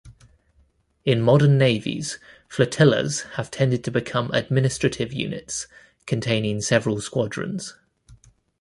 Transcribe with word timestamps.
In 1.05 1.21
modern 1.21 1.59
navies, 1.59 2.17
flotillas 2.49 3.21
have 3.37 3.51
tended 3.51 3.83
to 3.83 3.91
become 3.91 4.31
administrative 4.33 5.13
units 5.13 5.67
containing 6.07 6.61
several 6.61 6.99
squadrons. 7.01 7.75